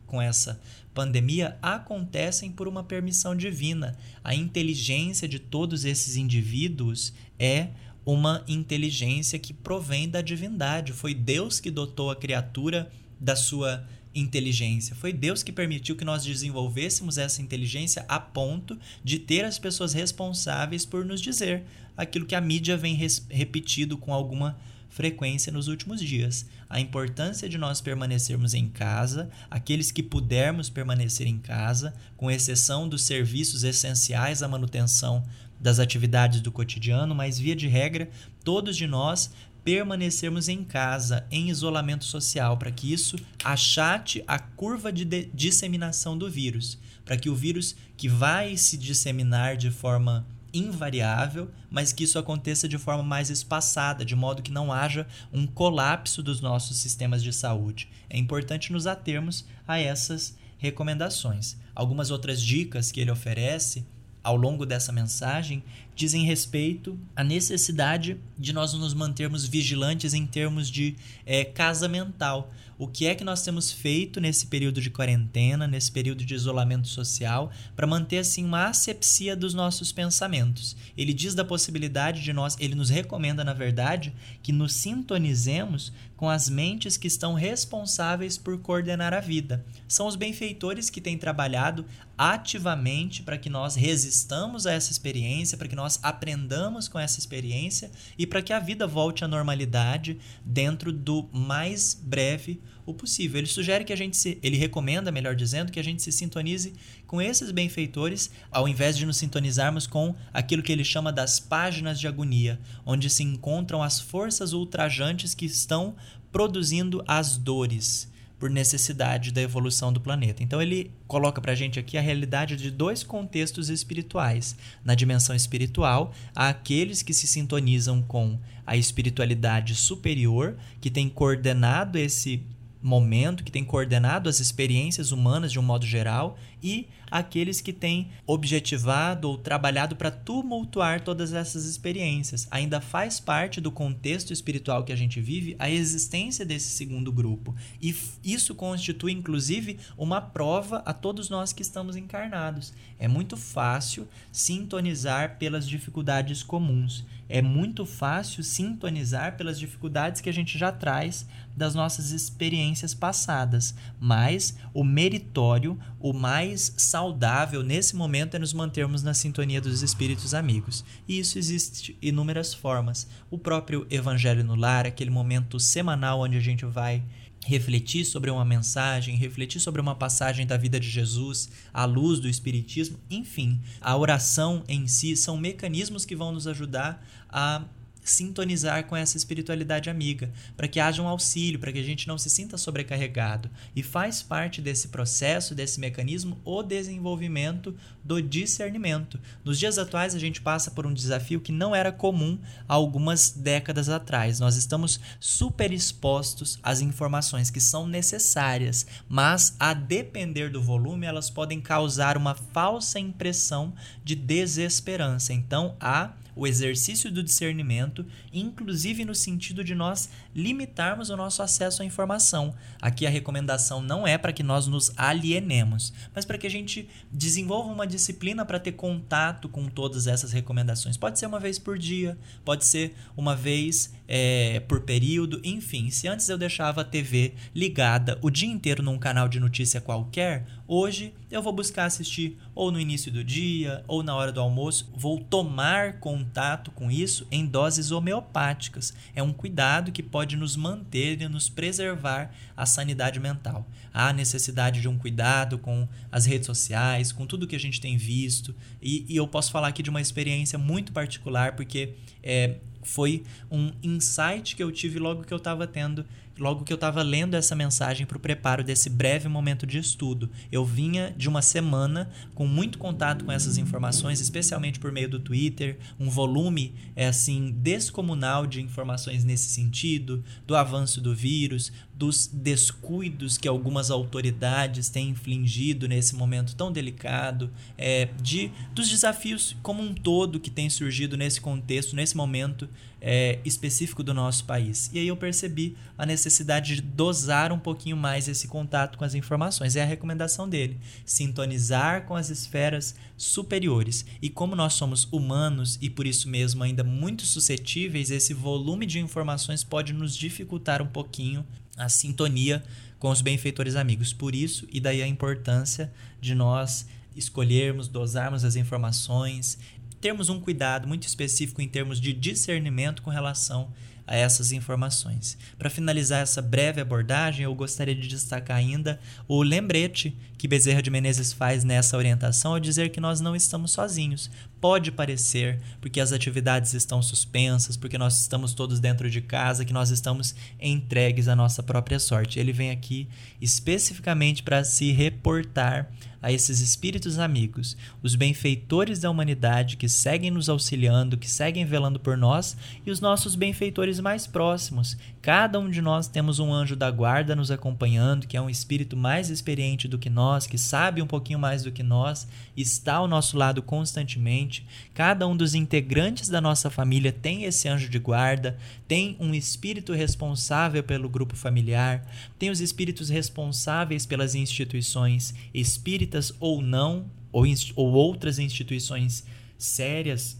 com 0.07 0.21
essa 0.21 0.59
pandemia 0.99 1.57
acontecem 1.61 2.51
por 2.51 2.67
uma 2.67 2.83
permissão 2.83 3.33
divina. 3.33 3.97
A 4.21 4.35
inteligência 4.35 5.29
de 5.29 5.39
todos 5.39 5.85
esses 5.85 6.17
indivíduos 6.17 7.13
é 7.39 7.69
uma 8.05 8.43
inteligência 8.49 9.39
que 9.39 9.53
provém 9.53 10.09
da 10.09 10.21
divindade. 10.21 10.91
Foi 10.91 11.13
Deus 11.13 11.61
que 11.61 11.71
dotou 11.71 12.11
a 12.11 12.17
criatura 12.17 12.91
da 13.17 13.33
sua 13.33 13.87
inteligência. 14.13 14.93
Foi 14.93 15.13
Deus 15.13 15.41
que 15.41 15.53
permitiu 15.53 15.95
que 15.95 16.03
nós 16.03 16.25
desenvolvêssemos 16.25 17.17
essa 17.17 17.41
inteligência 17.41 18.03
a 18.09 18.19
ponto 18.19 18.77
de 19.01 19.19
ter 19.19 19.45
as 19.45 19.57
pessoas 19.57 19.93
responsáveis 19.93 20.85
por 20.85 21.05
nos 21.05 21.21
dizer 21.21 21.63
aquilo 21.95 22.25
que 22.25 22.35
a 22.35 22.41
mídia 22.41 22.75
vem 22.75 22.99
repetindo 23.29 23.97
com 23.97 24.13
alguma 24.13 24.59
frequência 24.89 25.51
nos 25.51 25.67
últimos 25.67 26.01
dias. 26.01 26.45
A 26.69 26.79
importância 26.79 27.47
de 27.47 27.57
nós 27.57 27.79
permanecermos 27.79 28.53
em 28.53 28.67
casa, 28.67 29.29
aqueles 29.49 29.91
que 29.91 30.03
pudermos 30.03 30.69
permanecer 30.69 31.27
em 31.27 31.37
casa, 31.37 31.93
com 32.17 32.29
exceção 32.29 32.89
dos 32.89 33.03
serviços 33.03 33.63
essenciais 33.63 34.43
à 34.43 34.47
manutenção 34.47 35.23
das 35.59 35.79
atividades 35.79 36.41
do 36.41 36.51
cotidiano, 36.51 37.13
mas 37.13 37.37
via 37.37 37.55
de 37.55 37.67
regra, 37.67 38.09
todos 38.43 38.75
de 38.75 38.87
nós 38.87 39.29
permanecermos 39.63 40.47
em 40.47 40.63
casa, 40.63 41.25
em 41.29 41.49
isolamento 41.49 42.05
social, 42.05 42.57
para 42.57 42.71
que 42.71 42.91
isso 42.91 43.17
achate 43.43 44.23
a 44.25 44.39
curva 44.39 44.91
de, 44.91 45.03
de 45.05 45.29
disseminação 45.33 46.17
do 46.17 46.29
vírus, 46.29 46.79
para 47.03 47.17
que 47.17 47.29
o 47.29 47.35
vírus 47.35 47.75
que 47.97 48.07
vai 48.07 48.55
se 48.55 48.77
disseminar 48.77 49.57
de 49.57 49.69
forma 49.69 50.25
invariável, 50.53 51.49
mas 51.69 51.91
que 51.91 52.03
isso 52.03 52.19
aconteça 52.19 52.67
de 52.67 52.77
forma 52.77 53.03
mais 53.03 53.29
espaçada, 53.29 54.05
de 54.05 54.15
modo 54.15 54.41
que 54.41 54.51
não 54.51 54.71
haja 54.71 55.07
um 55.31 55.45
colapso 55.45 56.21
dos 56.21 56.41
nossos 56.41 56.77
sistemas 56.77 57.21
de 57.21 57.31
saúde. 57.31 57.89
É 58.09 58.17
importante 58.17 58.71
nos 58.71 58.87
atermos 58.87 59.45
a 59.67 59.79
essas 59.79 60.37
recomendações. 60.57 61.57
Algumas 61.73 62.11
outras 62.11 62.41
dicas 62.41 62.91
que 62.91 62.99
ele 62.99 63.11
oferece 63.11 63.85
ao 64.23 64.35
longo 64.35 64.65
dessa 64.65 64.91
mensagem 64.91 65.63
dizem 65.99 66.23
respeito 66.23 66.97
à 67.13 67.25
necessidade 67.25 68.17
de 68.37 68.53
nós 68.53 68.73
nos 68.73 68.93
mantermos 68.93 69.45
vigilantes 69.45 70.13
em 70.13 70.25
termos 70.25 70.71
de 70.71 70.95
é, 71.25 71.43
casa 71.43 71.89
mental. 71.89 72.49
O 72.77 72.87
que 72.87 73.05
é 73.05 73.13
que 73.13 73.25
nós 73.25 73.41
temos 73.41 73.69
feito 73.69 74.21
nesse 74.21 74.47
período 74.47 74.79
de 74.79 74.89
quarentena, 74.89 75.67
nesse 75.67 75.91
período 75.91 76.23
de 76.23 76.33
isolamento 76.33 76.87
social, 76.87 77.51
para 77.75 77.85
manter 77.85 78.19
assim 78.19 78.45
uma 78.45 78.67
asepsia 78.67 79.35
dos 79.35 79.53
nossos 79.53 79.91
pensamentos? 79.91 80.77
Ele 80.97 81.13
diz 81.13 81.35
da 81.35 81.43
possibilidade 81.43 82.23
de 82.23 82.31
nós, 82.31 82.55
ele 82.57 82.75
nos 82.75 82.89
recomenda, 82.89 83.43
na 83.43 83.51
verdade, 83.51 84.13
que 84.41 84.53
nos 84.53 84.71
sintonizemos 84.75 85.91
com 86.15 86.29
as 86.29 86.47
mentes 86.49 86.95
que 86.95 87.07
estão 87.07 87.33
responsáveis 87.33 88.37
por 88.37 88.57
coordenar 88.59 89.13
a 89.13 89.19
vida. 89.19 89.65
São 89.85 90.07
os 90.07 90.15
benfeitores 90.15 90.89
que 90.89 91.01
têm 91.01 91.17
trabalhado 91.17 91.85
ativamente 92.17 93.23
para 93.23 93.37
que 93.37 93.49
nós 93.49 93.75
resistamos 93.75 94.65
a 94.65 94.73
essa 94.73 94.91
experiência, 94.91 95.57
para 95.57 95.69
que 95.69 95.75
nós 95.75 95.88
aprendamos 96.03 96.87
com 96.87 96.99
essa 96.99 97.17
experiência 97.17 97.89
e 98.17 98.27
para 98.27 98.41
que 98.41 98.53
a 98.53 98.59
vida 98.59 98.85
volte 98.85 99.23
à 99.23 99.27
normalidade 99.27 100.19
dentro 100.43 100.91
do 100.91 101.27
mais 101.31 101.93
breve 101.93 102.61
o 102.85 102.93
possível. 102.93 103.39
Ele 103.39 103.47
sugere 103.47 103.85
que 103.85 103.93
a 103.93 103.95
gente 103.95 104.17
se, 104.17 104.37
ele 104.43 104.57
recomenda, 104.57 105.11
melhor 105.11 105.35
dizendo, 105.35 105.71
que 105.71 105.79
a 105.79 105.83
gente 105.83 106.03
se 106.03 106.11
sintonize 106.11 106.73
com 107.07 107.21
esses 107.21 107.51
benfeitores, 107.51 108.29
ao 108.51 108.67
invés 108.67 108.97
de 108.97 109.05
nos 109.05 109.17
sintonizarmos 109.17 109.87
com 109.87 110.13
aquilo 110.33 110.63
que 110.63 110.71
ele 110.71 110.83
chama 110.83 111.11
das 111.11 111.39
páginas 111.39 111.99
de 111.99 112.07
agonia, 112.07 112.59
onde 112.85 113.09
se 113.09 113.23
encontram 113.23 113.81
as 113.81 113.99
forças 113.99 114.53
ultrajantes 114.53 115.33
que 115.33 115.45
estão 115.45 115.95
produzindo 116.31 117.03
as 117.07 117.37
dores 117.37 118.08
por 118.39 118.49
necessidade 118.49 119.31
da 119.31 119.41
evolução 119.41 119.91
do 119.91 119.99
planeta. 119.99 120.41
Então 120.41 120.61
ele 120.61 120.91
coloca 121.07 121.41
para 121.41 121.51
a 121.51 121.55
gente 121.55 121.77
aqui 121.77 121.97
a 121.97 122.01
realidade 122.01 122.55
de 122.55 122.71
dois 122.71 123.03
contextos 123.03 123.69
espirituais. 123.69 124.55
Na 124.83 124.95
dimensão 124.95 125.35
espiritual, 125.35 126.13
há 126.33 126.47
aqueles 126.47 127.03
que 127.03 127.13
se 127.13 127.27
sintonizam 127.27 128.01
com 128.01 128.39
a 128.65 128.77
espiritualidade 128.77 129.75
superior, 129.75 130.55
que 130.79 130.89
tem 130.89 131.09
coordenado 131.09 131.97
esse 131.97 132.41
momento, 132.81 133.43
que 133.43 133.51
tem 133.51 133.63
coordenado 133.63 134.29
as 134.29 134.39
experiências 134.39 135.11
humanas 135.11 135.51
de 135.51 135.59
um 135.59 135.63
modo 135.63 135.85
geral, 135.85 136.37
e 136.61 136.87
aqueles 137.11 137.61
que 137.61 137.73
têm 137.73 138.09
objetivado 138.25 139.29
ou 139.29 139.37
trabalhado 139.37 139.95
para 139.95 140.11
tumultuar 140.11 141.01
todas 141.01 141.33
essas 141.33 141.65
experiências. 141.65 142.47
Ainda 142.51 142.79
faz 142.79 143.19
parte 143.19 143.59
do 143.59 143.71
contexto 143.71 144.31
espiritual 144.31 144.83
que 144.83 144.93
a 144.93 144.95
gente 144.95 145.19
vive 145.19 145.55
a 145.57 145.69
existência 145.69 146.45
desse 146.45 146.69
segundo 146.69 147.11
grupo. 147.11 147.55
E 147.81 147.95
isso 148.23 148.53
constitui, 148.55 149.11
inclusive, 149.11 149.79
uma 149.97 150.21
prova 150.21 150.83
a 150.85 150.93
todos 150.93 151.29
nós 151.29 151.51
que 151.51 151.61
estamos 151.61 151.95
encarnados. 151.95 152.73
É 152.99 153.07
muito 153.07 153.35
fácil 153.35 154.07
sintonizar 154.31 155.37
pelas 155.37 155.67
dificuldades 155.67 156.43
comuns. 156.43 157.05
É 157.29 157.43
muito 157.43 157.85
fácil 157.85 158.43
sintonizar 158.43 159.37
pelas 159.37 159.59
dificuldades 159.59 160.19
que 160.19 160.29
a 160.29 160.33
gente 160.33 160.57
já 160.57 160.71
traz 160.71 161.27
das 161.55 161.75
nossas 161.75 162.09
experiências 162.09 162.95
passadas. 162.95 163.75
Mas 163.99 164.57
o 164.73 164.83
meritório, 164.83 165.77
o 165.99 166.11
mais 166.11 166.73
saudável 166.75 167.61
nesse 167.61 167.95
momento 167.95 168.33
é 168.33 168.39
nos 168.39 168.51
mantermos 168.51 169.03
na 169.03 169.13
sintonia 169.13 169.61
dos 169.61 169.83
espíritos 169.83 170.33
amigos. 170.33 170.83
E 171.07 171.19
isso 171.19 171.37
existe 171.37 171.95
inúmeras 172.01 172.51
formas. 172.51 173.07
O 173.29 173.37
próprio 173.37 173.85
Evangelho 173.91 174.43
no 174.43 174.55
Lar, 174.55 174.87
aquele 174.87 175.11
momento 175.11 175.59
semanal 175.59 176.21
onde 176.21 176.35
a 176.35 176.41
gente 176.41 176.65
vai 176.65 177.03
refletir 177.45 178.05
sobre 178.05 178.29
uma 178.29 178.45
mensagem, 178.45 179.15
refletir 179.15 179.59
sobre 179.59 179.81
uma 179.81 179.95
passagem 179.95 180.45
da 180.45 180.57
vida 180.57 180.79
de 180.79 180.89
Jesus, 180.89 181.49
à 181.73 181.85
luz 181.85 182.19
do 182.19 182.27
Espiritismo, 182.27 182.99
enfim, 183.09 183.59
a 183.79 183.95
oração 183.95 184.63
em 184.67 184.87
si 184.87 185.15
são 185.15 185.37
mecanismos 185.37 186.05
que 186.05 186.15
vão 186.15 186.31
nos 186.31 186.47
ajudar 186.47 187.05
a 187.29 187.63
sintonizar 188.11 188.85
com 188.85 188.95
essa 188.95 189.17
espiritualidade 189.17 189.89
amiga, 189.89 190.31
para 190.55 190.67
que 190.67 190.79
haja 190.79 191.01
um 191.01 191.07
auxílio, 191.07 191.59
para 191.59 191.71
que 191.71 191.79
a 191.79 191.83
gente 191.83 192.07
não 192.07 192.17
se 192.17 192.29
sinta 192.29 192.57
sobrecarregado. 192.57 193.49
E 193.75 193.83
faz 193.83 194.21
parte 194.21 194.61
desse 194.61 194.89
processo, 194.89 195.55
desse 195.55 195.79
mecanismo, 195.79 196.39
o 196.43 196.63
desenvolvimento 196.63 197.75
do 198.03 198.21
discernimento. 198.21 199.19
Nos 199.43 199.59
dias 199.59 199.77
atuais, 199.77 200.15
a 200.15 200.19
gente 200.19 200.41
passa 200.41 200.71
por 200.71 200.85
um 200.85 200.93
desafio 200.93 201.41
que 201.41 201.51
não 201.51 201.75
era 201.75 201.91
comum 201.91 202.39
há 202.67 202.73
algumas 202.73 203.31
décadas 203.31 203.89
atrás. 203.89 204.39
Nós 204.39 204.55
estamos 204.55 204.99
super 205.19 205.71
expostos 205.71 206.59
às 206.63 206.81
informações 206.81 207.49
que 207.49 207.59
são 207.59 207.87
necessárias, 207.87 208.85
mas 209.07 209.55
a 209.59 209.73
depender 209.73 210.49
do 210.49 210.61
volume, 210.61 211.05
elas 211.05 211.29
podem 211.29 211.61
causar 211.61 212.17
uma 212.17 212.35
falsa 212.35 212.99
impressão 212.99 213.73
de 214.03 214.15
desesperança. 214.15 215.33
Então, 215.33 215.75
há 215.79 216.13
o 216.39 216.47
exercício 216.47 217.11
do 217.11 217.21
discernimento, 217.21 218.05
inclusive 218.31 219.03
no 219.03 219.13
sentido 219.13 219.61
de 219.61 219.75
nós 219.75 220.09
limitarmos 220.33 221.09
o 221.09 221.17
nosso 221.17 221.43
acesso 221.43 221.81
à 221.81 221.85
informação. 221.85 222.55
Aqui 222.81 223.05
a 223.05 223.09
recomendação 223.09 223.81
não 223.81 224.07
é 224.07 224.17
para 224.17 224.31
que 224.31 224.41
nós 224.41 224.65
nos 224.65 224.93
alienemos, 224.95 225.91
mas 226.15 226.23
para 226.23 226.37
que 226.37 226.47
a 226.47 226.49
gente 226.49 226.87
desenvolva 227.11 227.73
uma 227.73 227.85
disciplina 227.85 228.45
para 228.45 228.57
ter 228.57 228.71
contato 228.71 229.49
com 229.49 229.67
todas 229.67 230.07
essas 230.07 230.31
recomendações. 230.31 230.95
Pode 230.95 231.19
ser 231.19 231.25
uma 231.25 231.41
vez 231.41 231.59
por 231.59 231.77
dia, 231.77 232.17
pode 232.45 232.65
ser 232.65 232.95
uma 233.17 233.35
vez 233.35 233.93
é, 234.07 234.61
por 234.61 234.81
período, 234.81 235.41
enfim. 235.43 235.89
Se 235.89 236.07
antes 236.07 236.29
eu 236.29 236.37
deixava 236.37 236.81
a 236.81 236.85
TV 236.85 237.33
ligada 237.53 238.17
o 238.21 238.29
dia 238.29 238.49
inteiro 238.49 238.81
num 238.81 238.97
canal 238.97 239.27
de 239.27 239.41
notícia 239.41 239.81
qualquer, 239.81 240.45
hoje 240.65 241.13
eu 241.31 241.41
vou 241.43 241.53
buscar 241.53 241.85
assistir 241.85 242.37
ou 242.55 242.71
no 242.71 242.79
início 242.79 243.11
do 243.11 243.23
dia 243.23 243.83
ou 243.87 244.01
na 244.01 244.15
hora 244.15 244.31
do 244.31 244.39
almoço. 244.39 244.91
Vou 244.95 245.19
tomar 245.19 245.99
contato 245.99 246.71
com 246.71 246.89
isso 246.89 247.27
em 247.31 247.45
doses 247.45 247.91
homeopáticas. 247.91 248.93
É 249.15 249.21
um 249.21 249.31
cuidado 249.31 249.91
que 249.91 250.01
pode 250.01 250.35
nos 250.35 250.55
manter 250.55 251.21
e 251.21 251.27
nos 251.27 251.47
preservar 251.47 252.33
a 252.57 252.65
sanidade 252.65 253.19
mental. 253.19 253.67
Há 253.93 254.11
necessidade 254.11 254.81
de 254.81 254.87
um 254.87 254.97
cuidado 254.97 255.59
com 255.59 255.87
as 256.11 256.25
redes 256.25 256.47
sociais, 256.47 257.11
com 257.11 257.25
tudo 257.27 257.47
que 257.47 257.55
a 257.55 257.59
gente 257.59 257.79
tem 257.79 257.95
visto. 257.95 258.55
E, 258.81 259.05
e 259.07 259.15
eu 259.15 259.27
posso 259.27 259.51
falar 259.51 259.67
aqui 259.67 259.83
de 259.83 259.89
uma 259.89 260.01
experiência 260.01 260.57
muito 260.57 260.91
particular, 260.91 261.55
porque 261.55 261.93
é, 262.23 262.57
foi 262.81 263.23
um 263.51 263.71
insight 263.83 264.55
que 264.55 264.63
eu 264.63 264.71
tive 264.71 264.99
logo 264.99 265.23
que 265.23 265.33
eu 265.33 265.37
estava 265.37 265.67
tendo 265.67 266.05
logo 266.39 266.63
que 266.63 266.71
eu 266.71 266.75
estava 266.75 267.03
lendo 267.03 267.35
essa 267.35 267.55
mensagem 267.55 268.05
para 268.05 268.17
o 268.17 268.19
preparo 268.19 268.63
desse 268.63 268.89
breve 268.89 269.27
momento 269.27 269.67
de 269.67 269.77
estudo. 269.77 270.29
Eu 270.51 270.65
vinha 270.65 271.13
de 271.15 271.27
uma 271.27 271.41
semana 271.41 272.09
com 272.33 272.47
muito 272.47 272.77
contato 272.77 273.25
com 273.25 273.31
essas 273.31 273.57
informações, 273.57 274.19
especialmente 274.19 274.79
por 274.79 274.91
meio 274.91 275.09
do 275.09 275.19
Twitter, 275.19 275.77
um 275.99 276.09
volume 276.09 276.73
é 276.95 277.07
assim 277.07 277.51
descomunal 277.51 278.47
de 278.47 278.61
informações 278.61 279.23
nesse 279.23 279.49
sentido, 279.49 280.23
do 280.47 280.55
avanço 280.55 281.01
do 281.01 281.13
vírus, 281.13 281.71
dos 281.93 282.27
descuidos 282.27 283.37
que 283.37 283.47
algumas 283.47 283.91
autoridades 283.91 284.87
têm 284.87 285.09
infligido 285.09 285.87
nesse 285.87 286.15
momento 286.15 286.55
tão 286.55 286.71
delicado, 286.71 287.51
é, 287.77 288.07
de 288.21 288.51
dos 288.73 288.89
desafios 288.89 289.55
como 289.61 289.83
um 289.83 289.93
todo 289.93 290.39
que 290.39 290.49
tem 290.49 290.69
surgido 290.69 291.17
nesse 291.17 291.41
contexto, 291.41 291.95
nesse 291.95 292.15
momento 292.15 292.69
é, 293.01 293.39
específico 293.45 294.03
do 294.03 294.13
nosso 294.13 294.45
país. 294.45 294.89
E 294.93 294.99
aí 294.99 295.07
eu 295.07 295.15
percebi 295.15 295.75
a 295.97 296.05
necessidade 296.05 296.75
de 296.75 296.81
dosar 296.81 297.51
um 297.51 297.59
pouquinho 297.59 297.95
mais 297.95 298.27
esse 298.27 298.47
contato 298.47 298.97
com 298.97 299.05
as 299.05 299.15
informações. 299.15 299.75
É 299.75 299.81
a 299.81 299.85
recomendação 299.85 300.47
dele: 300.47 300.77
sintonizar 301.05 302.05
com 302.05 302.15
as 302.15 302.29
esferas 302.29 302.95
superiores. 303.17 304.05
E 304.21 304.29
como 304.29 304.55
nós 304.55 304.73
somos 304.73 305.07
humanos 305.11 305.77
e 305.81 305.89
por 305.89 306.05
isso 306.05 306.29
mesmo 306.29 306.63
ainda 306.63 306.83
muito 306.83 307.25
suscetíveis, 307.25 308.11
esse 308.11 308.33
volume 308.33 308.85
de 308.85 308.99
informações 308.99 309.63
pode 309.63 309.93
nos 309.93 310.15
dificultar 310.15 310.81
um 310.81 310.87
pouquinho 310.87 311.45
a 311.77 311.87
sintonia 311.87 312.63
com 312.97 313.09
os 313.09 313.21
benfeitores 313.21 313.75
amigos. 313.75 314.11
Por 314.11 314.35
isso, 314.35 314.67
e 314.71 314.79
daí 314.79 315.01
a 315.01 315.07
importância 315.07 315.91
de 316.19 316.35
nós 316.35 316.85
escolhermos, 317.15 317.87
dosarmos 317.87 318.43
as 318.45 318.55
informações, 318.55 319.57
termos 319.99 320.29
um 320.29 320.39
cuidado 320.39 320.87
muito 320.87 321.07
específico 321.07 321.61
em 321.61 321.67
termos 321.67 321.99
de 321.99 322.13
discernimento 322.13 323.01
com 323.01 323.09
relação 323.09 323.71
a 324.09 324.15
essas 324.15 324.51
informações. 324.51 325.37
Para 325.57 325.69
finalizar 325.69 326.21
essa 326.21 326.41
breve 326.41 326.81
abordagem, 326.81 327.43
eu 327.43 327.53
gostaria 327.53 327.93
de 327.93 328.07
destacar 328.07 328.57
ainda 328.57 328.99
o 329.27 329.43
lembrete 329.43 330.17
que 330.39 330.47
Bezerra 330.47 330.81
de 330.81 330.89
Menezes 330.89 331.33
faz 331.33 331.65
nessa 331.65 331.97
orientação 331.97 332.53
ao 332.53 332.61
dizer 332.61 332.91
que 332.91 333.01
nós 333.01 333.19
não 333.19 333.35
estamos 333.35 333.71
sozinhos. 333.71 334.31
Pode 334.61 334.89
parecer, 334.89 335.61
porque 335.81 335.99
as 335.99 336.13
atividades 336.13 336.73
estão 336.73 337.01
suspensas, 337.01 337.75
porque 337.75 337.97
nós 337.97 338.21
estamos 338.21 338.53
todos 338.53 338.79
dentro 338.79 339.09
de 339.09 339.19
casa, 339.19 339.65
que 339.65 339.73
nós 339.73 339.89
estamos 339.89 340.33
entregues 340.57 341.27
à 341.27 341.35
nossa 341.35 341.61
própria 341.61 341.99
sorte. 341.99 342.39
Ele 342.39 342.53
vem 342.53 342.71
aqui 342.71 343.05
especificamente 343.41 344.41
para 344.41 344.63
se 344.63 344.93
reportar 344.93 345.91
a 346.21 346.31
esses 346.31 346.59
espíritos 346.59 347.17
amigos, 347.17 347.77
os 348.03 348.15
benfeitores 348.15 348.99
da 348.99 349.09
humanidade 349.09 349.77
que 349.77 349.87
seguem 349.87 350.31
nos 350.31 350.49
auxiliando, 350.49 351.17
que 351.17 351.29
seguem 351.29 351.65
velando 351.65 351.99
por 351.99 352.17
nós, 352.17 352.57
e 352.85 352.91
os 352.91 352.99
nossos 352.99 353.35
benfeitores 353.35 353.99
mais 353.99 354.27
próximos. 354.27 354.97
Cada 355.21 355.59
um 355.59 355.69
de 355.69 355.81
nós 355.81 356.07
temos 356.07 356.39
um 356.39 356.53
anjo 356.53 356.75
da 356.75 356.91
guarda 356.91 357.35
nos 357.35 357.51
acompanhando, 357.51 358.27
que 358.27 358.35
é 358.35 358.41
um 358.41 358.49
espírito 358.49 358.97
mais 358.97 359.29
experiente 359.29 359.87
do 359.87 359.97
que 359.97 360.09
nós, 360.09 360.28
que 360.47 360.57
sabe 360.57 361.01
um 361.01 361.07
pouquinho 361.07 361.39
mais 361.39 361.63
do 361.63 361.71
que 361.71 361.83
nós, 361.83 362.27
está 362.55 362.95
ao 362.95 363.07
nosso 363.07 363.37
lado 363.37 363.61
constantemente. 363.61 364.65
Cada 364.93 365.27
um 365.27 365.35
dos 365.35 365.55
integrantes 365.55 366.29
da 366.29 366.41
nossa 366.41 366.69
família 366.69 367.11
tem 367.11 367.43
esse 367.43 367.67
anjo 367.67 367.89
de 367.89 367.99
guarda, 367.99 368.57
tem 368.87 369.15
um 369.19 369.33
espírito 369.33 369.93
responsável 369.93 370.83
pelo 370.83 371.09
grupo 371.09 371.35
familiar, 371.35 372.05
tem 372.37 372.49
os 372.49 372.61
espíritos 372.61 373.09
responsáveis 373.09 374.05
pelas 374.05 374.35
instituições 374.35 375.33
espíritas 375.53 375.89
espíritas 375.89 376.33
ou 376.39 376.61
não, 376.61 377.05
ou, 377.31 377.45
ou 377.75 377.91
outras 377.91 378.39
instituições 378.39 379.23
sérias 379.57 380.38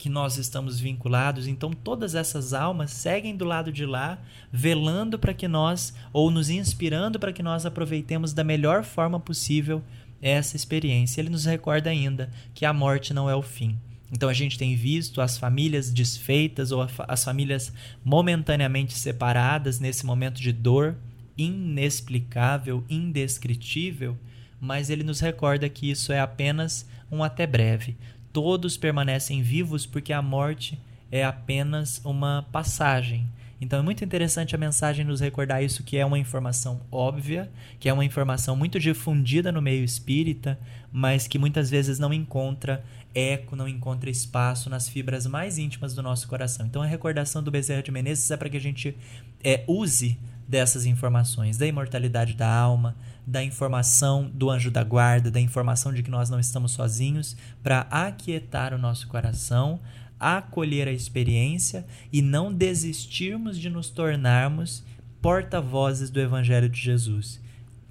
que 0.00 0.08
nós 0.08 0.38
estamos 0.38 0.80
vinculados. 0.80 1.46
Então, 1.46 1.70
todas 1.72 2.14
essas 2.14 2.54
almas 2.54 2.90
seguem 2.90 3.36
do 3.36 3.44
lado 3.44 3.70
de 3.70 3.84
lá, 3.84 4.18
velando 4.50 5.18
para 5.18 5.34
que 5.34 5.46
nós, 5.46 5.92
ou 6.10 6.30
nos 6.30 6.48
inspirando 6.48 7.20
para 7.20 7.34
que 7.34 7.42
nós 7.42 7.66
aproveitemos 7.66 8.32
da 8.32 8.42
melhor 8.42 8.82
forma 8.82 9.20
possível 9.20 9.84
essa 10.22 10.56
experiência. 10.56 11.20
Ele 11.20 11.28
nos 11.28 11.44
recorda 11.44 11.90
ainda 11.90 12.30
que 12.54 12.64
a 12.64 12.72
morte 12.72 13.12
não 13.12 13.28
é 13.28 13.36
o 13.36 13.42
fim. 13.42 13.78
Então, 14.10 14.30
a 14.30 14.32
gente 14.32 14.56
tem 14.56 14.74
visto 14.74 15.20
as 15.20 15.36
famílias 15.36 15.90
desfeitas 15.90 16.72
ou 16.72 16.88
as 17.06 17.22
famílias 17.22 17.70
momentaneamente 18.02 18.96
separadas 18.96 19.78
nesse 19.78 20.06
momento 20.06 20.40
de 20.40 20.50
dor 20.50 20.96
inexplicável, 21.36 22.82
indescritível 22.88 24.16
mas 24.60 24.90
ele 24.90 25.02
nos 25.02 25.20
recorda 25.20 25.68
que 25.68 25.90
isso 25.90 26.12
é 26.12 26.20
apenas 26.20 26.86
um 27.10 27.24
até 27.24 27.46
breve. 27.46 27.96
Todos 28.32 28.76
permanecem 28.76 29.42
vivos 29.42 29.86
porque 29.86 30.12
a 30.12 30.22
morte 30.22 30.78
é 31.10 31.24
apenas 31.24 32.00
uma 32.04 32.46
passagem. 32.52 33.26
Então 33.60 33.78
é 33.78 33.82
muito 33.82 34.02
interessante 34.02 34.54
a 34.54 34.58
mensagem 34.58 35.04
nos 35.04 35.20
recordar 35.20 35.62
isso, 35.62 35.82
que 35.82 35.98
é 35.98 36.06
uma 36.06 36.18
informação 36.18 36.80
óbvia, 36.90 37.50
que 37.78 37.90
é 37.90 37.92
uma 37.92 38.04
informação 38.04 38.56
muito 38.56 38.80
difundida 38.80 39.52
no 39.52 39.60
meio 39.60 39.84
espírita, 39.84 40.58
mas 40.90 41.26
que 41.26 41.38
muitas 41.38 41.68
vezes 41.68 41.98
não 41.98 42.12
encontra 42.12 42.82
eco, 43.14 43.54
não 43.54 43.68
encontra 43.68 44.08
espaço 44.08 44.70
nas 44.70 44.88
fibras 44.88 45.26
mais 45.26 45.58
íntimas 45.58 45.94
do 45.94 46.02
nosso 46.02 46.26
coração. 46.26 46.64
Então 46.64 46.80
a 46.80 46.86
recordação 46.86 47.42
do 47.42 47.50
Bezerra 47.50 47.82
de 47.82 47.90
Menezes 47.90 48.30
é 48.30 48.36
para 48.36 48.48
que 48.48 48.56
a 48.56 48.60
gente 48.60 48.96
é, 49.44 49.62
use 49.66 50.16
dessas 50.48 50.86
informações, 50.86 51.58
da 51.58 51.66
imortalidade 51.66 52.34
da 52.34 52.50
alma, 52.50 52.96
da 53.30 53.44
informação 53.44 54.28
do 54.34 54.50
anjo 54.50 54.70
da 54.70 54.82
guarda, 54.82 55.30
da 55.30 55.40
informação 55.40 55.94
de 55.94 56.02
que 56.02 56.10
nós 56.10 56.28
não 56.28 56.40
estamos 56.40 56.72
sozinhos, 56.72 57.36
para 57.62 57.82
aquietar 57.90 58.74
o 58.74 58.78
nosso 58.78 59.06
coração, 59.06 59.78
acolher 60.18 60.88
a 60.88 60.92
experiência 60.92 61.86
e 62.12 62.20
não 62.20 62.52
desistirmos 62.52 63.56
de 63.56 63.70
nos 63.70 63.88
tornarmos 63.88 64.84
porta-vozes 65.22 66.10
do 66.10 66.20
Evangelho 66.20 66.68
de 66.68 66.80
Jesus. 66.80 67.40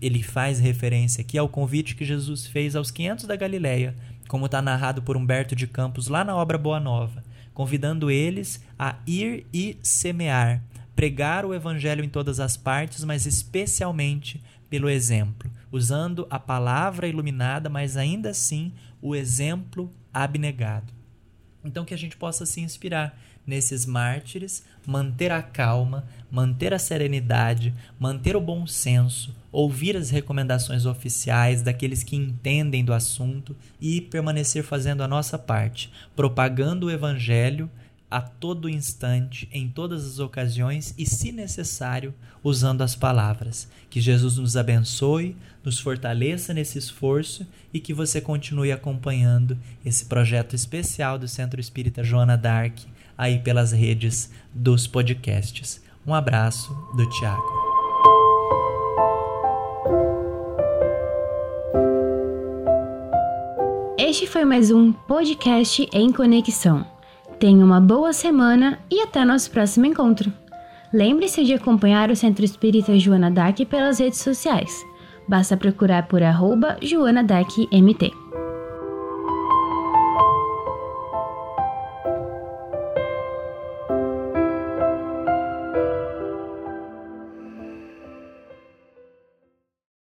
Ele 0.02 0.22
faz 0.22 0.60
referência 0.60 1.22
aqui 1.22 1.38
ao 1.38 1.48
convite 1.48 1.96
que 1.96 2.04
Jesus 2.04 2.46
fez 2.46 2.76
aos 2.76 2.92
500 2.92 3.26
da 3.26 3.36
Galileia, 3.36 3.96
como 4.28 4.46
está 4.46 4.62
narrado 4.62 5.02
por 5.02 5.16
Humberto 5.16 5.56
de 5.56 5.68
Campos 5.68 6.08
lá 6.08 6.24
na 6.24 6.36
obra 6.36 6.58
Boa 6.58 6.80
Nova, 6.82 7.24
convidando 7.54 8.12
eles 8.12 8.62
a 8.78 8.96
ir 9.08 9.46
e 9.54 9.78
semear, 9.82 10.62
pregar 10.96 11.46
o 11.46 11.54
Evangelho 11.54 12.04
em 12.04 12.10
todas 12.10 12.42
as 12.42 12.58
partes, 12.58 13.06
mas 13.06 13.26
especialmente 13.26 14.42
pelo 14.70 14.90
exemplo, 14.90 15.50
usando 15.72 16.28
a 16.30 16.40
palavra 16.40 17.08
iluminada, 17.08 17.70
mas 17.70 17.98
ainda 17.98 18.30
assim 18.30 18.72
o 19.02 19.16
exemplo 19.16 19.92
abnegado. 20.14 20.94
Então, 21.64 21.84
que 21.84 21.94
a 21.94 21.98
gente 21.98 22.16
possa 22.16 22.46
se 22.46 22.62
inspirar 22.62 23.18
nesses 23.46 23.86
mártires, 23.86 24.64
manter 24.86 25.32
a 25.32 25.42
calma, 25.42 26.06
manter 26.32 26.74
a 26.74 26.80
serenidade, 26.80 27.74
manter 28.00 28.36
o 28.36 28.42
bom 28.42 28.68
senso, 28.68 29.36
ouvir 29.52 29.98
as 29.98 30.12
recomendações 30.12 30.86
oficiais 30.86 31.62
daqueles 31.62 32.04
que 32.04 32.16
entendem 32.16 32.86
do 32.86 32.94
assunto 32.94 33.56
e 33.82 34.02
permanecer 34.02 34.64
fazendo 34.64 35.02
a 35.02 35.08
nossa 35.08 35.38
parte, 35.38 35.92
propagando 36.16 36.88
o 36.88 36.92
evangelho 36.92 37.70
a 38.10 38.22
todo 38.22 38.70
instante, 38.70 39.48
em 39.52 39.70
todas 39.70 40.06
as 40.06 40.20
ocasiões 40.20 40.94
e, 40.98 41.06
se 41.06 41.32
necessário, 41.32 42.14
usando 42.44 42.82
as 42.82 42.96
palavras. 42.96 43.70
Que 43.90 44.02
Jesus 44.02 44.38
nos 44.38 44.58
abençoe, 44.58 45.36
nos 45.64 45.80
fortaleça 45.80 46.54
nesse 46.54 46.78
esforço 46.78 47.46
e 47.74 47.80
que 47.80 47.94
você 47.94 48.20
continue 48.20 48.72
acompanhando 48.72 49.58
esse 49.86 50.06
projeto 50.06 50.56
especial 50.56 51.20
do 51.20 51.28
Centro 51.28 51.60
Espírita 51.60 52.04
Joana 52.04 52.38
Dark 52.38 52.80
aí 53.18 53.38
pelas 53.40 53.72
redes 53.72 54.32
dos 54.54 54.88
podcasts. 54.88 55.84
Um 56.08 56.14
abraço 56.14 56.74
do 56.96 57.08
Tiago. 57.10 57.70
Este 63.98 64.26
foi 64.26 64.44
mais 64.44 64.72
um 64.72 64.92
podcast 64.92 65.88
em 65.94 66.12
conexão. 66.12 66.99
Tenha 67.40 67.64
uma 67.64 67.80
boa 67.80 68.12
semana 68.12 68.80
e 68.92 69.02
até 69.02 69.24
nosso 69.24 69.50
próximo 69.50 69.86
encontro. 69.86 70.32
Lembre-se 70.92 71.46
de 71.46 71.54
acompanhar 71.54 72.12
o 72.12 72.16
Centro 72.16 72.44
Espírita 72.44 73.00
Joana 73.00 73.32
Dark 73.32 73.58
pelas 73.70 74.00
redes 74.00 74.20
sociais. 74.20 74.70
Basta 75.26 75.56
procurar 75.56 76.08
por 76.08 76.22
arroba 76.22 76.76
Joana 76.82 77.24
Dark 77.24 77.50
MT. 77.72 78.12